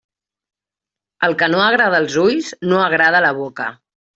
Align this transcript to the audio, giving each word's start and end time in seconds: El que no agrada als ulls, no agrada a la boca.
El 1.27 1.35
que 1.43 1.51
no 1.55 1.61
agrada 1.65 1.99
als 2.05 2.17
ulls, 2.25 2.51
no 2.73 2.83
agrada 2.87 3.21
a 3.21 3.25
la 3.29 3.35
boca. 3.45 3.73